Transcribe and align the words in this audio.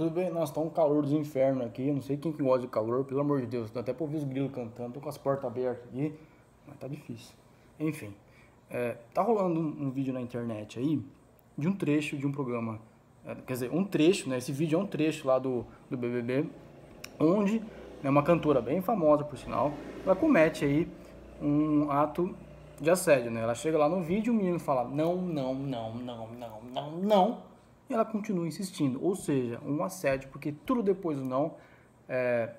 Tudo 0.00 0.12
bem, 0.12 0.30
nós 0.30 0.50
tá 0.50 0.62
um 0.62 0.70
calor 0.70 1.02
dos 1.02 1.12
infernos 1.12 1.66
aqui, 1.66 1.86
eu 1.86 1.92
não 1.92 2.00
sei 2.00 2.16
quem 2.16 2.32
que 2.32 2.42
gosta 2.42 2.62
de 2.62 2.68
calor, 2.68 3.04
pelo 3.04 3.20
amor 3.20 3.42
de 3.42 3.46
Deus, 3.46 3.70
dá 3.70 3.80
até 3.80 3.92
pra 3.92 4.02
ouvir 4.02 4.16
os 4.16 4.24
grilos 4.24 4.50
cantando, 4.50 4.94
tô 4.94 5.00
com 5.00 5.10
as 5.10 5.18
portas 5.18 5.44
abertas 5.44 5.84
aqui, 5.88 6.14
mas 6.66 6.78
tá 6.78 6.88
difícil. 6.88 7.34
Enfim, 7.78 8.14
é, 8.70 8.96
tá 9.12 9.20
rolando 9.20 9.60
um, 9.60 9.88
um, 9.88 9.90
vídeo 9.90 10.10
na 10.14 10.22
internet 10.22 10.78
aí 10.78 11.04
de 11.58 11.68
um 11.68 11.74
trecho 11.74 12.16
de 12.16 12.26
um 12.26 12.32
programa, 12.32 12.80
é, 13.26 13.34
quer 13.46 13.52
dizer, 13.52 13.70
um 13.74 13.84
trecho, 13.84 14.26
né? 14.30 14.38
Esse 14.38 14.52
vídeo 14.52 14.80
é 14.80 14.82
um 14.82 14.86
trecho 14.86 15.28
lá 15.28 15.38
do, 15.38 15.66
do 15.90 15.98
BBB, 15.98 16.46
onde 17.18 17.62
é 18.02 18.08
uma 18.08 18.22
cantora 18.22 18.62
bem 18.62 18.80
famosa, 18.80 19.22
por 19.22 19.36
sinal, 19.36 19.70
ela 20.02 20.16
comete 20.16 20.64
aí 20.64 20.88
um 21.42 21.90
ato 21.90 22.34
de 22.80 22.88
assédio, 22.88 23.30
né? 23.30 23.42
Ela 23.42 23.54
chega 23.54 23.76
lá 23.76 23.86
no 23.86 24.00
vídeo, 24.00 24.32
o 24.32 24.36
menino 24.36 24.58
fala 24.58 24.82
não, 24.82 25.16
não, 25.16 25.54
não, 25.54 25.94
não, 25.94 26.26
não, 26.26 26.62
não, 26.72 26.90
não, 26.92 27.49
e 27.90 27.94
ela 27.94 28.04
continua 28.04 28.46
insistindo. 28.46 29.04
Ou 29.04 29.16
seja, 29.16 29.60
um 29.66 29.82
assédio, 29.82 30.28
porque 30.30 30.52
tudo 30.52 30.82
depois 30.82 31.18
do 31.18 31.24
não 31.24 31.56
é, 32.08 32.54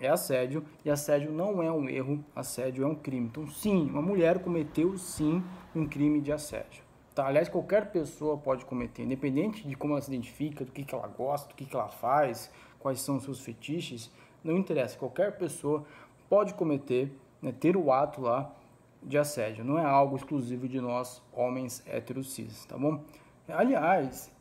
é 0.00 0.08
assédio, 0.08 0.64
e 0.84 0.90
assédio 0.90 1.30
não 1.30 1.62
é 1.62 1.70
um 1.70 1.88
erro, 1.88 2.22
assédio 2.34 2.84
é 2.84 2.86
um 2.86 2.94
crime. 2.94 3.28
Então, 3.28 3.48
sim, 3.48 3.88
uma 3.88 4.02
mulher 4.02 4.40
cometeu 4.40 4.98
sim 4.98 5.42
um 5.74 5.86
crime 5.86 6.20
de 6.20 6.32
assédio. 6.32 6.82
Tá? 7.14 7.26
Aliás, 7.26 7.48
qualquer 7.48 7.90
pessoa 7.92 8.36
pode 8.36 8.64
cometer, 8.64 9.02
independente 9.02 9.66
de 9.66 9.76
como 9.76 9.94
ela 9.94 10.02
se 10.02 10.10
identifica, 10.10 10.64
do 10.64 10.72
que, 10.72 10.84
que 10.84 10.94
ela 10.94 11.06
gosta, 11.06 11.48
do 11.48 11.54
que, 11.54 11.64
que 11.64 11.76
ela 11.76 11.88
faz, 11.88 12.50
quais 12.80 13.00
são 13.00 13.16
os 13.16 13.24
seus 13.24 13.40
fetiches, 13.40 14.10
não 14.42 14.56
interessa, 14.56 14.98
qualquer 14.98 15.36
pessoa 15.36 15.84
pode 16.28 16.54
cometer, 16.54 17.12
né, 17.40 17.52
ter 17.52 17.76
o 17.76 17.92
ato 17.92 18.22
lá 18.22 18.52
de 19.02 19.18
assédio. 19.18 19.64
Não 19.64 19.78
é 19.78 19.84
algo 19.84 20.16
exclusivo 20.16 20.66
de 20.66 20.80
nós, 20.80 21.22
homens 21.32 21.82
héteros 21.86 22.32
cis, 22.32 22.64
tá 22.64 22.76
bom? 22.76 23.04
Aliás, 23.48 24.32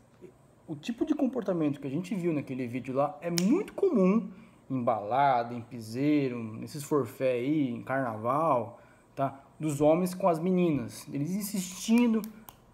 o 0.71 0.75
tipo 0.77 1.05
de 1.05 1.13
comportamento 1.13 1.81
que 1.81 1.87
a 1.87 1.89
gente 1.89 2.15
viu 2.15 2.31
naquele 2.31 2.65
vídeo 2.65 2.95
lá 2.95 3.17
é 3.19 3.29
muito 3.29 3.73
comum 3.73 4.31
em 4.69 4.81
balada, 4.81 5.53
em 5.53 5.59
piseiro, 5.59 6.41
nesses 6.41 6.81
forfé 6.81 7.33
aí, 7.33 7.69
em 7.69 7.83
carnaval, 7.83 8.79
tá? 9.13 9.43
Dos 9.59 9.81
homens 9.81 10.13
com 10.13 10.29
as 10.29 10.39
meninas, 10.39 11.05
eles 11.11 11.31
insistindo 11.31 12.21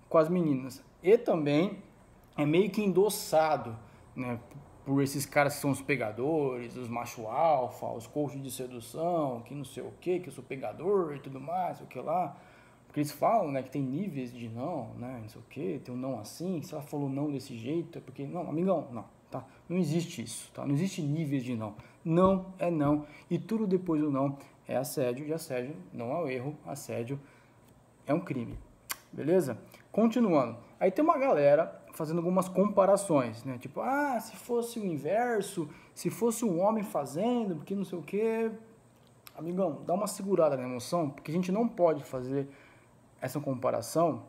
com 0.08 0.20
as 0.20 0.30
meninas. 0.30 0.84
E 1.02 1.18
também 1.18 1.80
é 2.38 2.46
meio 2.46 2.70
que 2.70 2.84
endossado, 2.84 3.76
né, 4.16 4.40
por 4.86 5.02
esses 5.02 5.26
caras 5.26 5.56
que 5.56 5.62
são 5.62 5.72
os 5.72 5.82
pegadores, 5.82 6.78
os 6.78 6.88
macho 6.88 7.26
alfa, 7.26 7.88
os 7.88 8.06
coaches 8.06 8.44
de 8.44 8.52
sedução, 8.52 9.42
que 9.42 9.56
não 9.56 9.66
sei 9.66 9.82
o 9.82 9.92
que, 10.00 10.20
que 10.20 10.30
eu 10.30 10.34
sou 10.34 10.44
pegador 10.44 11.16
e 11.16 11.20
tudo 11.20 11.42
mais, 11.42 11.82
o 11.82 11.88
que 11.88 12.00
lá. 12.00 12.38
Porque 12.88 13.02
eles 13.02 13.12
falam, 13.12 13.52
né, 13.52 13.62
que 13.62 13.70
tem 13.70 13.82
níveis 13.82 14.34
de 14.34 14.50
não, 14.50 14.94
né, 14.96 15.20
não 15.22 15.30
sei 15.30 15.42
o 15.42 15.44
que, 15.50 15.80
tem 15.84 15.94
um 15.94 15.98
não 15.98 16.20
assim, 16.20 16.62
se 16.62 16.74
ela 16.74 16.82
falou 16.82 17.10
não 17.10 17.32
desse 17.32 17.56
jeito, 17.58 17.98
é 17.98 18.02
porque, 18.02 18.26
não, 18.26 18.50
amigão, 18.50 18.88
não, 18.92 19.06
tá? 19.30 19.46
Não 19.68 19.78
existe 19.78 20.24
isso, 20.24 20.52
tá? 20.54 20.66
Não 20.66 20.74
existe 20.74 21.02
níveis 21.02 21.44
de 21.44 21.56
não. 21.56 21.76
Não 22.04 22.54
é 22.58 22.72
não, 22.72 23.06
e 23.30 23.38
tudo 23.38 23.68
depois 23.68 24.02
do 24.02 24.10
não 24.10 24.38
é 24.68 24.78
assédio, 24.78 25.28
e 25.28 25.34
assédio 25.34 25.76
não 25.94 26.12
é 26.12 26.16
um 26.24 26.28
erro, 26.28 26.58
assédio 26.66 27.20
é 28.06 28.14
um 28.14 28.20
crime, 28.20 28.58
beleza? 29.12 29.58
Continuando, 29.92 30.58
aí 30.80 30.90
tem 30.90 31.04
uma 31.04 31.18
galera 31.18 31.82
fazendo 31.98 32.20
algumas 32.20 32.48
comparações, 32.48 33.44
né? 33.44 33.58
Tipo, 33.58 33.82
ah, 33.82 34.20
se 34.20 34.36
fosse 34.36 34.80
o 34.80 34.86
inverso, 34.86 35.68
se 35.96 36.12
fosse 36.12 36.46
um 36.46 36.62
homem 36.62 36.84
fazendo, 36.84 37.56
porque 37.56 37.74
não 37.74 37.84
sei 37.84 37.98
o 37.98 38.04
quê. 38.04 38.52
Amigão, 39.36 39.82
dá 39.86 39.96
uma 39.96 40.06
segurada 40.06 40.56
na 40.56 40.64
emoção, 40.64 41.10
porque 41.10 41.32
a 41.32 41.34
gente 41.34 41.52
não 41.52 41.68
pode 41.68 42.04
fazer 42.04 42.48
essa 43.22 43.40
comparação, 43.40 44.24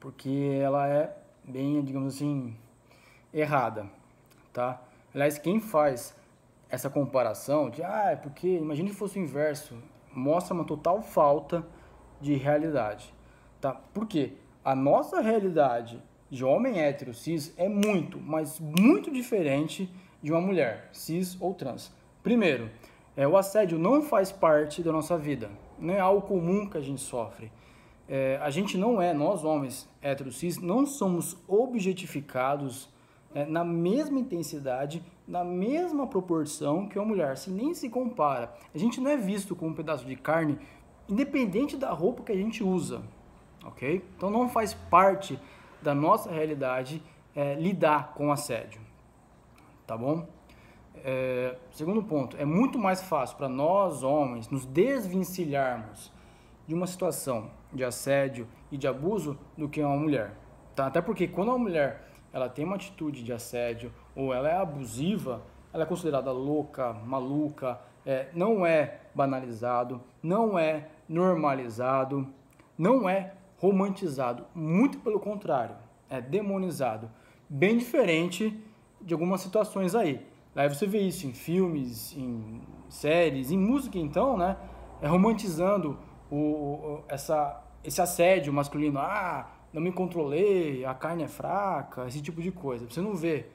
porque 0.00 0.58
ela 0.62 0.88
é 0.88 1.16
bem, 1.44 1.82
digamos 1.82 2.14
assim, 2.14 2.56
errada, 3.32 3.86
tá? 4.52 4.80
Aliás, 5.12 5.38
quem 5.38 5.60
faz 5.60 6.14
essa 6.68 6.90
comparação 6.90 7.70
de, 7.70 7.82
ah, 7.82 8.10
é 8.10 8.16
porque, 8.16 8.48
imagine 8.48 8.90
se 8.90 8.96
fosse 8.96 9.18
o 9.18 9.22
inverso, 9.22 9.76
mostra 10.12 10.54
uma 10.54 10.64
total 10.64 11.02
falta 11.02 11.66
de 12.20 12.34
realidade, 12.34 13.12
tá? 13.60 13.72
Por 13.72 14.06
quê? 14.06 14.34
A 14.64 14.74
nossa 14.74 15.20
realidade 15.20 16.02
de 16.30 16.44
homem 16.44 16.80
hétero 16.80 17.12
cis 17.12 17.52
é 17.56 17.68
muito, 17.68 18.18
mas 18.18 18.58
muito 18.58 19.10
diferente 19.10 19.92
de 20.22 20.32
uma 20.32 20.40
mulher 20.40 20.88
cis 20.92 21.36
ou 21.40 21.52
trans. 21.54 21.92
Primeiro, 22.22 22.70
é, 23.16 23.28
o 23.28 23.36
assédio 23.36 23.78
não 23.78 24.02
faz 24.02 24.32
parte 24.32 24.82
da 24.82 24.90
nossa 24.90 25.16
vida, 25.18 25.50
não 25.78 25.94
é 25.94 26.00
algo 26.00 26.26
comum 26.26 26.66
que 26.68 26.78
a 26.78 26.80
gente 26.80 27.00
sofre. 27.00 27.52
É, 28.08 28.38
a 28.42 28.50
gente 28.50 28.76
não 28.76 29.00
é, 29.00 29.14
nós 29.14 29.44
homens 29.44 29.88
hétero 30.02 30.30
cis, 30.30 30.58
não 30.58 30.84
somos 30.84 31.36
objetificados 31.48 32.88
é, 33.34 33.44
na 33.46 33.64
mesma 33.64 34.20
intensidade, 34.20 35.02
na 35.26 35.42
mesma 35.42 36.06
proporção 36.06 36.86
que 36.86 36.98
uma 36.98 37.06
mulher, 37.06 37.36
se 37.36 37.50
nem 37.50 37.74
se 37.74 37.88
compara. 37.88 38.54
A 38.74 38.78
gente 38.78 39.00
não 39.00 39.10
é 39.10 39.16
visto 39.16 39.56
como 39.56 39.70
um 39.70 39.74
pedaço 39.74 40.04
de 40.04 40.16
carne, 40.16 40.58
independente 41.08 41.76
da 41.76 41.90
roupa 41.90 42.22
que 42.22 42.32
a 42.32 42.36
gente 42.36 42.62
usa, 42.62 43.02
ok? 43.64 44.04
Então 44.16 44.30
não 44.30 44.48
faz 44.48 44.74
parte 44.74 45.38
da 45.82 45.94
nossa 45.94 46.30
realidade 46.30 47.02
é, 47.34 47.54
lidar 47.54 48.12
com 48.14 48.30
assédio, 48.30 48.80
tá 49.86 49.96
bom? 49.96 50.26
É, 50.96 51.56
segundo 51.72 52.02
ponto, 52.02 52.36
é 52.38 52.44
muito 52.44 52.78
mais 52.78 53.02
fácil 53.02 53.36
para 53.36 53.48
nós 53.48 54.02
homens 54.02 54.48
nos 54.48 54.64
desvencilharmos 54.64 56.12
de 56.66 56.74
uma 56.74 56.86
situação 56.86 57.50
de 57.72 57.84
assédio 57.84 58.46
e 58.70 58.76
de 58.76 58.86
abuso 58.86 59.38
do 59.56 59.68
que 59.68 59.82
uma 59.82 59.96
mulher, 59.96 60.34
tá? 60.74 60.86
Até 60.86 61.00
porque 61.00 61.28
quando 61.28 61.50
a 61.50 61.58
mulher 61.58 62.08
ela 62.32 62.48
tem 62.48 62.64
uma 62.64 62.76
atitude 62.76 63.22
de 63.22 63.32
assédio 63.32 63.92
ou 64.14 64.32
ela 64.32 64.48
é 64.48 64.56
abusiva, 64.56 65.42
ela 65.72 65.84
é 65.84 65.86
considerada 65.86 66.32
louca, 66.32 66.92
maluca, 66.92 67.80
é, 68.06 68.28
não 68.34 68.64
é 68.66 69.00
banalizado, 69.14 70.00
não 70.22 70.58
é 70.58 70.88
normalizado, 71.08 72.26
não 72.76 73.08
é 73.08 73.34
romantizado, 73.58 74.44
muito 74.54 74.98
pelo 74.98 75.20
contrário, 75.20 75.76
é 76.10 76.20
demonizado, 76.20 77.10
bem 77.48 77.78
diferente 77.78 78.60
de 79.00 79.14
algumas 79.14 79.40
situações 79.40 79.94
aí. 79.94 80.26
Aí 80.54 80.68
você 80.68 80.86
vê 80.86 81.00
isso 81.00 81.26
em 81.26 81.32
filmes, 81.32 82.16
em 82.16 82.60
séries, 82.88 83.50
em 83.50 83.58
música 83.58 83.98
então, 83.98 84.36
né? 84.36 84.56
É 85.02 85.08
romantizando 85.08 85.98
o, 86.30 87.02
essa, 87.08 87.62
esse 87.82 88.00
assédio 88.00 88.52
masculino. 88.52 88.98
Ah, 88.98 89.50
não 89.72 89.82
me 89.82 89.90
controlei, 89.90 90.84
a 90.84 90.94
carne 90.94 91.24
é 91.24 91.28
fraca, 91.28 92.06
esse 92.06 92.20
tipo 92.20 92.40
de 92.40 92.52
coisa. 92.52 92.88
Você 92.88 93.00
não 93.00 93.14
vê 93.14 93.46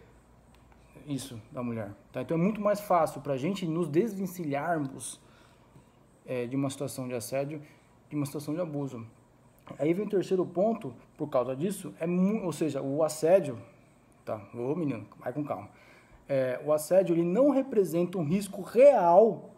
isso 1.07 1.41
da 1.51 1.63
mulher. 1.63 1.91
Tá? 2.11 2.21
Então 2.21 2.37
é 2.37 2.39
muito 2.39 2.61
mais 2.61 2.79
fácil 2.79 3.21
para 3.21 3.33
a 3.33 3.37
gente 3.37 3.65
nos 3.65 3.87
desvencilharmos 3.87 5.19
é, 6.25 6.45
de 6.45 6.55
uma 6.55 6.69
situação 6.69 7.07
de 7.07 7.15
assédio, 7.15 7.61
de 8.09 8.15
uma 8.15 8.25
situação 8.25 8.53
de 8.53 8.61
abuso. 8.61 9.05
Aí 9.77 9.93
vem 9.93 10.05
o 10.05 10.09
terceiro 10.09 10.45
ponto, 10.45 10.93
por 11.17 11.29
causa 11.29 11.55
disso, 11.55 11.93
é 11.99 12.05
ou 12.43 12.51
seja, 12.51 12.81
o 12.81 13.03
assédio, 13.03 13.59
tá, 14.25 14.41
ô 14.53 14.75
menino, 14.75 15.05
vai 15.19 15.31
com 15.31 15.43
calma. 15.43 15.69
É, 16.27 16.61
o 16.65 16.73
assédio 16.73 17.15
ele 17.15 17.23
não 17.23 17.49
representa 17.49 18.17
um 18.17 18.23
risco 18.23 18.61
real, 18.61 19.51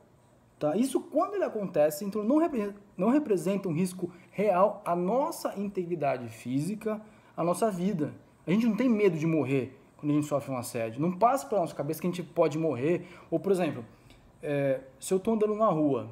tá? 0.62 0.78
Isso 0.78 1.02
quando 1.02 1.34
ele 1.34 1.44
acontece, 1.44 2.06
então 2.06 2.24
não, 2.24 2.38
repre 2.38 2.74
não 2.96 3.10
representa 3.10 3.68
um 3.68 3.74
risco 3.74 4.12
real 4.30 4.80
à 4.86 4.96
nossa 4.96 5.60
integridade 5.60 6.30
física, 6.30 7.02
à 7.36 7.44
nossa 7.44 7.72
vida. 7.72 8.14
A 8.46 8.52
gente 8.52 8.68
não 8.68 8.76
tem 8.76 8.88
medo 8.88 9.18
de 9.18 9.26
morrer 9.26 9.76
quando 9.98 10.12
a 10.12 10.16
gente 10.16 10.28
sofre 10.28 10.52
um 10.52 10.58
assédio. 10.58 11.02
Não 11.02 11.12
passa 11.12 11.48
pela 11.48 11.62
nossa 11.62 11.74
cabeça 11.74 12.00
que 12.00 12.06
a 12.06 12.12
gente 12.12 12.22
pode 12.22 12.60
morrer. 12.60 13.08
Ou, 13.32 13.40
por 13.40 13.52
exemplo, 13.52 13.84
é, 14.42 14.82
se 15.00 15.12
eu 15.12 15.18
estou 15.18 15.34
andando 15.34 15.56
na 15.56 15.68
rua 15.68 16.08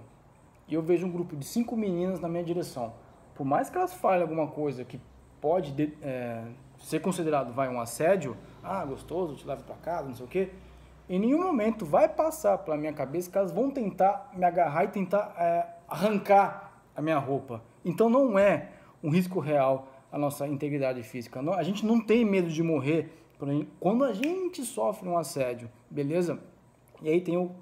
e 0.68 0.74
eu 0.74 0.82
vejo 0.82 1.06
um 1.06 1.12
grupo 1.12 1.36
de 1.36 1.46
cinco 1.46 1.78
meninas 1.78 2.20
na 2.20 2.28
minha 2.28 2.44
direção, 2.44 2.94
por 3.36 3.46
mais 3.46 3.70
que 3.70 3.78
elas 3.78 3.94
falem 3.94 4.24
alguma 4.24 4.48
coisa 4.48 4.84
que 4.84 5.00
pode 5.40 5.72
de, 5.74 5.94
é, 6.02 6.44
ser 6.80 7.02
considerado 7.02 7.54
vai 7.54 7.70
um 7.70 7.80
assédio, 7.80 8.36
ah, 8.64 8.84
gostoso, 8.84 9.36
te 9.36 9.48
levo 9.48 9.64
para 9.64 9.76
casa, 9.76 10.08
não 10.08 10.16
sei 10.16 10.26
o 10.26 10.29
quê, 10.29 10.52
em 11.09 11.17
nenhum 11.17 11.41
momento 11.41 11.85
vai 11.85 12.08
passar 12.08 12.59
pela 12.59 12.78
minha 12.78 12.94
cabeça 12.94 13.32
que 13.32 13.38
elas 13.38 13.52
vão 13.52 13.72
tentar 13.72 14.29
me 14.35 14.46
agarrar 14.46 14.84
e 14.84 14.90
tentar 14.90 15.34
é, 15.38 15.66
arrancar 15.88 16.84
a 16.96 17.02
minha 17.02 17.17
roupa. 17.17 17.64
Então 17.84 18.09
não 18.09 18.38
é 18.38 18.70
um 19.03 19.09
risco 19.09 19.40
real 19.40 19.88
a 20.11 20.17
nossa 20.20 20.47
integridade 20.47 21.02
física. 21.02 21.41
Não, 21.41 21.53
a 21.53 21.64
gente 21.64 21.84
não 21.84 22.00
tem 22.00 22.23
medo 22.23 22.50
de 22.50 22.61
morrer 22.61 23.11
quando 23.79 24.03
a 24.03 24.14
gente 24.14 24.64
sofre 24.64 25.08
um 25.09 25.17
assédio, 25.17 25.70
beleza? 25.90 26.40
E 27.02 27.09
aí 27.09 27.22
tem 27.22 27.38
o 27.38 27.56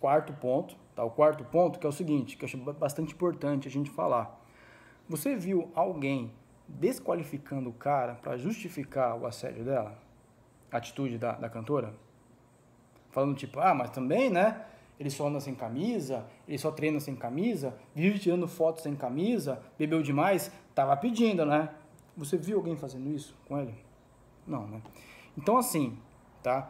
quarto 0.00 0.32
ponto, 0.32 0.74
tá? 0.96 1.04
O 1.04 1.10
quarto 1.10 1.44
ponto 1.44 1.78
que 1.78 1.86
é 1.86 1.88
o 1.88 1.92
seguinte, 1.92 2.36
que 2.36 2.44
eu 2.44 2.46
acho 2.46 2.56
bastante 2.56 3.12
importante 3.12 3.68
a 3.68 3.70
gente 3.70 3.90
falar. 3.90 4.42
Você 5.08 5.36
viu 5.36 5.70
alguém 5.74 6.32
desqualificando 6.66 7.70
o 7.70 7.72
cara 7.72 8.14
para 8.14 8.36
justificar 8.36 9.16
o 9.16 9.26
assédio 9.26 9.64
dela? 9.64 9.98
A 10.72 10.78
atitude 10.78 11.16
da, 11.16 11.32
da 11.32 11.48
cantora? 11.48 11.94
Falando 13.10 13.36
tipo, 13.36 13.60
ah, 13.60 13.74
mas 13.74 13.90
também, 13.90 14.30
né? 14.30 14.64
Ele 14.98 15.10
só 15.10 15.28
anda 15.28 15.40
sem 15.40 15.54
camisa, 15.54 16.26
ele 16.46 16.58
só 16.58 16.70
treina 16.72 16.98
sem 16.98 17.14
camisa, 17.14 17.74
vive 17.94 18.18
tirando 18.18 18.48
fotos 18.48 18.82
sem 18.82 18.96
camisa, 18.96 19.62
bebeu 19.78 20.02
demais, 20.02 20.50
tava 20.74 20.96
pedindo, 20.96 21.46
né? 21.46 21.70
Você 22.16 22.36
viu 22.36 22.58
alguém 22.58 22.76
fazendo 22.76 23.08
isso 23.14 23.36
com 23.46 23.58
ele? 23.58 23.74
Não, 24.46 24.66
né? 24.66 24.82
Então, 25.36 25.56
assim, 25.56 25.96
tá? 26.42 26.68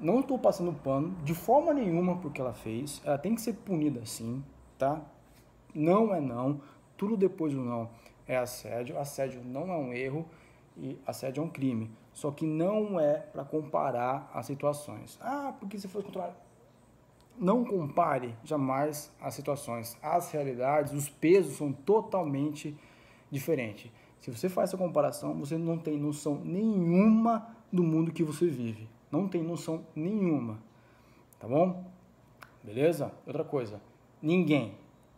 Não 0.00 0.20
estou 0.20 0.38
passando 0.38 0.72
pano 0.72 1.14
de 1.22 1.34
forma 1.34 1.72
nenhuma 1.72 2.16
porque 2.16 2.40
ela 2.40 2.52
fez. 2.52 3.00
Ela 3.04 3.18
tem 3.18 3.34
que 3.34 3.40
ser 3.40 3.52
punida 3.52 4.04
sim, 4.04 4.42
tá? 4.76 5.00
Não 5.72 6.12
é 6.14 6.20
não. 6.20 6.60
Tudo 6.96 7.16
depois 7.16 7.52
do 7.52 7.60
não 7.60 7.88
é 8.26 8.36
assédio. 8.36 8.98
Assédio 8.98 9.42
não 9.44 9.70
é 9.70 9.76
um 9.76 9.92
erro 9.92 10.26
e 10.80 10.98
assédio 11.06 11.42
é 11.42 11.44
um 11.44 11.50
crime. 11.50 11.90
Só 12.12 12.30
que 12.30 12.46
não 12.46 12.98
é 12.98 13.18
para 13.18 13.44
comparar 13.44 14.30
as 14.34 14.46
situações. 14.46 15.18
Ah, 15.20 15.54
porque 15.60 15.78
se 15.78 15.86
for 15.86 16.02
controlar. 16.02 16.34
Não 17.38 17.64
compare 17.64 18.34
jamais 18.42 19.12
as 19.20 19.34
situações. 19.34 19.96
As 20.02 20.30
realidades, 20.32 20.92
os 20.92 21.08
pesos 21.08 21.56
são 21.56 21.72
totalmente 21.72 22.76
diferentes. 23.30 23.90
Se 24.20 24.30
você 24.30 24.48
faz 24.48 24.70
essa 24.70 24.76
comparação, 24.76 25.34
você 25.34 25.56
não 25.56 25.78
tem 25.78 25.98
noção 25.98 26.40
nenhuma 26.44 27.56
do 27.72 27.82
mundo 27.82 28.12
que 28.12 28.24
você 28.24 28.46
vive. 28.46 28.88
Não 29.10 29.28
tem 29.28 29.42
noção 29.42 29.84
nenhuma. 29.94 30.58
Tá 31.38 31.46
bom? 31.46 31.84
Beleza? 32.62 33.12
Outra 33.26 33.44
coisa. 33.44 33.80
Ninguém, 34.20 34.74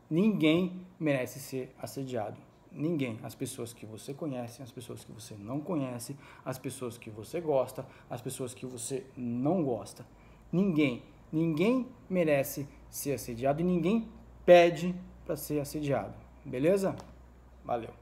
ninguém 0.09 0.81
merece 0.99 1.41
ser 1.41 1.75
assediado. 1.81 2.41
Ninguém. 2.75 3.19
As 3.23 3.35
pessoas 3.35 3.73
que 3.73 3.85
você 3.85 4.15
conhece, 4.15 4.63
as 4.63 4.73
pessoas 4.73 5.05
que 5.05 5.13
você 5.13 5.35
não 5.35 5.61
conhece, 5.61 6.17
as 6.45 6.59
pessoas 6.59 6.97
que 6.97 7.11
você 7.11 7.41
gosta, 7.41 7.87
as 8.09 8.21
pessoas 8.21 8.55
que 8.55 8.65
você 8.65 9.05
não 9.17 9.63
gosta. 9.63 10.07
Ninguém. 10.51 11.03
Ninguém 11.31 11.87
merece 12.09 12.69
ser 12.91 13.13
assediado 13.15 13.61
e 13.61 13.65
ninguém 13.65 14.09
pede 14.45 14.95
para 15.25 15.37
ser 15.37 15.61
assediado. 15.61 16.15
Beleza? 16.45 16.97
Valeu. 17.65 18.02